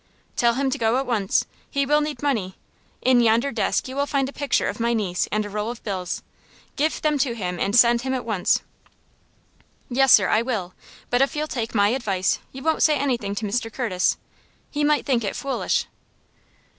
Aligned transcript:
"Tell 0.35 0.55
him 0.55 0.71
to 0.71 0.79
go 0.79 0.97
at 0.97 1.05
once. 1.05 1.45
He 1.69 1.85
will 1.85 2.01
need 2.01 2.23
money. 2.23 2.57
In 3.03 3.21
yonder 3.21 3.51
desk 3.51 3.87
you 3.87 3.95
will 3.95 4.07
find 4.07 4.27
a 4.27 4.33
picture 4.33 4.65
of 4.67 4.79
my 4.79 4.95
niece 4.95 5.27
and 5.31 5.45
a 5.45 5.49
roll 5.51 5.69
of 5.69 5.83
bills. 5.83 6.23
Give 6.75 6.99
them 7.03 7.19
to 7.19 7.35
him 7.35 7.59
and 7.59 7.75
send 7.75 8.01
him 8.01 8.11
at 8.15 8.25
once." 8.25 8.61
"Yes, 9.89 10.11
sir, 10.11 10.27
I 10.27 10.41
will. 10.41 10.73
But 11.11 11.21
if 11.21 11.35
you'll 11.35 11.45
take 11.45 11.75
my 11.75 11.89
advice, 11.89 12.39
you 12.51 12.63
won't 12.63 12.81
say 12.81 12.95
anything 12.97 13.35
to 13.35 13.45
Mr. 13.45 13.71
Curtis. 13.71 14.17
He 14.71 14.83
might 14.83 15.05
think 15.05 15.23
it 15.23 15.35
foolish." 15.35 15.85